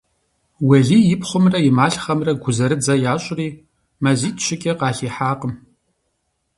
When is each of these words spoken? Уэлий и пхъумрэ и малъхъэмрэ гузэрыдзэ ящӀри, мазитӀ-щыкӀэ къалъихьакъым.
Уэлий 0.67 1.05
и 1.13 1.15
пхъумрэ 1.21 1.59
и 1.67 1.71
малъхъэмрэ 1.77 2.31
гузэрыдзэ 2.43 2.95
ящӀри, 3.13 3.47
мазитӀ-щыкӀэ 4.03 4.73
къалъихьакъым. 4.79 5.53